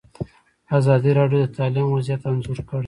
ازادي 0.77 1.11
راډیو 1.19 1.39
د 1.43 1.47
تعلیم 1.57 1.87
وضعیت 1.89 2.21
انځور 2.29 2.59
کړی. 2.67 2.79